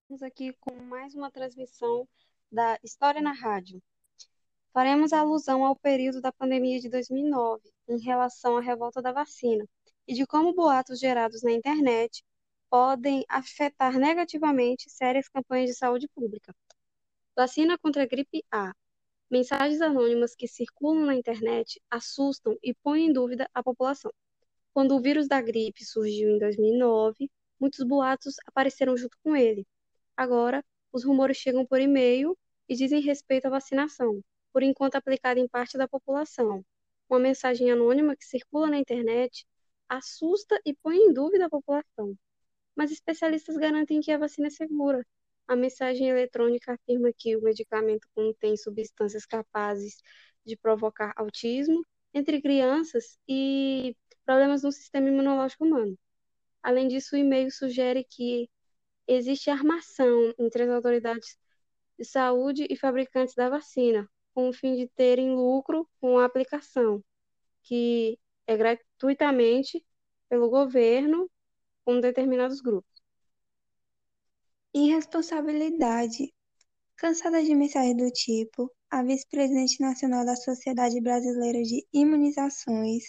[0.00, 2.08] Estamos aqui com mais uma transmissão
[2.50, 3.82] da História na Rádio.
[4.72, 9.66] Faremos alusão ao período da pandemia de 2009, em relação à revolta da vacina,
[10.06, 12.24] e de como boatos gerados na internet
[12.70, 16.56] podem afetar negativamente sérias campanhas de saúde pública.
[17.36, 18.72] Vacina contra a gripe A.
[19.30, 24.10] Mensagens anônimas que circulam na internet assustam e põem em dúvida a população.
[24.72, 27.30] Quando o vírus da gripe surgiu em 2009,
[27.60, 29.66] muitos boatos apareceram junto com ele.
[30.16, 32.36] Agora, os rumores chegam por e-mail
[32.68, 34.22] e dizem respeito à vacinação,
[34.52, 36.64] por enquanto aplicada em parte da população.
[37.08, 39.46] Uma mensagem anônima que circula na internet
[39.88, 42.14] assusta e põe em dúvida a população.
[42.76, 45.04] Mas especialistas garantem que a vacina é segura.
[45.46, 49.96] A mensagem eletrônica afirma que o medicamento contém substâncias capazes
[50.44, 55.98] de provocar autismo entre crianças e problemas no sistema imunológico humano.
[56.62, 58.48] Além disso, o e-mail sugere que
[59.06, 61.38] existe armação entre as autoridades
[61.98, 67.02] de saúde e fabricantes da vacina, com o fim de terem lucro com a aplicação,
[67.62, 69.84] que é gratuitamente
[70.28, 71.30] pelo governo
[71.84, 73.02] com determinados grupos.
[74.74, 76.32] Irresponsabilidade.
[76.96, 83.04] Cansada de mensagens do tipo, a vice-presidente nacional da Sociedade Brasileira de Imunizações,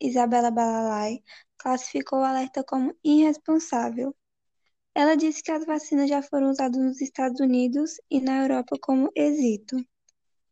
[0.00, 1.22] Isabela Balalai,
[1.62, 4.14] classificou o alerta como irresponsável.
[4.94, 9.10] Ela disse que as vacinas já foram usadas nos Estados Unidos e na Europa como
[9.14, 9.76] êxito.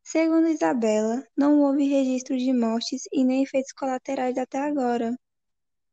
[0.02, 5.14] Segundo Isabela, não houve registro de mortes e nem efeitos colaterais até agora.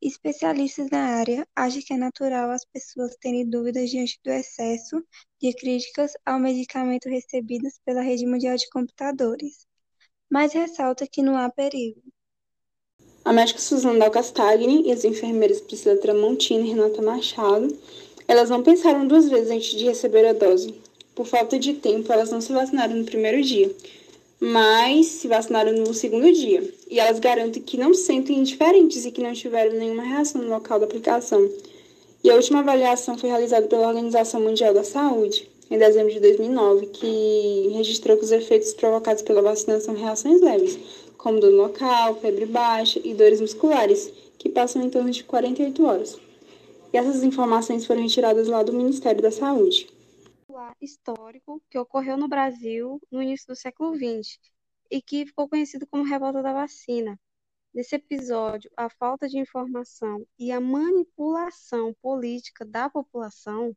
[0.01, 5.03] Especialistas na área acham que é natural as pessoas terem dúvidas diante do excesso
[5.41, 9.65] de críticas ao medicamento recebidas pela rede mundial de computadores,
[10.29, 12.01] mas ressalta que não há perigo.
[13.27, 17.77] A médica Suzana Dalcastagni e as enfermeiras Priscila Tramontina e Renata Machado,
[18.25, 20.73] elas não pensaram duas vezes antes de receber a dose.
[21.13, 23.69] Por falta de tempo, elas não se vacinaram no primeiro dia,
[24.39, 26.73] mas se vacinaram no segundo dia.
[26.89, 30.47] E elas garantem que não se sentem indiferentes e que não tiveram nenhuma reação no
[30.47, 31.51] local da aplicação.
[32.23, 36.85] E a última avaliação foi realizada pela Organização Mundial da Saúde, em dezembro de 2009,
[36.85, 40.79] que registrou que os efeitos provocados pela vacinação são reações leves,
[41.17, 46.19] como dor local, febre baixa e dores musculares, que passam em torno de 48 horas.
[46.93, 49.89] E essas informações foram retiradas lá do Ministério da Saúde.
[50.81, 54.39] Histórico que ocorreu no Brasil no início do século XX
[54.89, 57.19] e que ficou conhecido como Revolta da Vacina.
[57.73, 63.75] Nesse episódio, a falta de informação e a manipulação política da população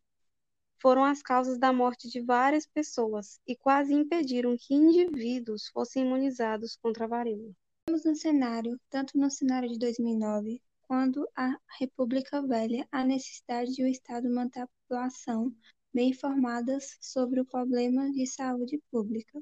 [0.80, 6.76] foram as causas da morte de várias pessoas e quase impediram que indivíduos fossem imunizados
[6.76, 7.52] contra a varíola.
[7.86, 13.82] Temos no cenário, tanto no cenário de 2009, quando a República Velha, a necessidade de
[13.82, 15.54] o Estado manter a população
[15.92, 19.40] bem informadas sobre o problema de saúde pública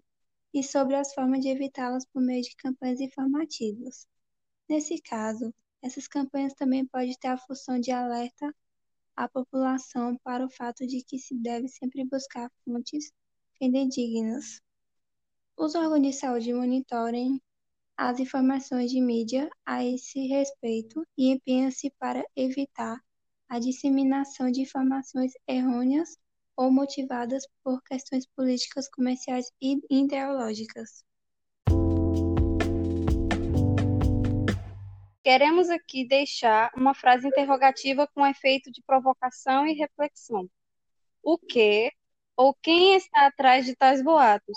[0.52, 4.06] e sobre as formas de evitá-las por meio de campanhas informativas.
[4.68, 8.54] Nesse caso, essas campanhas também podem ter a função de alerta
[9.18, 13.10] a população para o fato de que se deve sempre buscar fontes
[13.58, 14.60] fidedignas.
[15.56, 17.42] Os órgãos de saúde monitorem
[17.96, 22.96] as informações de mídia a esse respeito e empenham-se para evitar
[23.48, 26.16] a disseminação de informações errôneas
[26.56, 31.02] ou motivadas por questões políticas, comerciais e ideológicas.
[35.28, 40.48] Queremos aqui deixar uma frase interrogativa com efeito de provocação e reflexão.
[41.22, 41.92] O que
[42.34, 44.56] ou quem está atrás de tais boatos?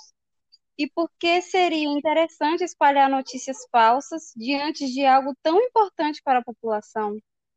[0.78, 6.42] E por que seria interessante espalhar notícias falsas diante de algo tão importante para a
[6.42, 7.18] população?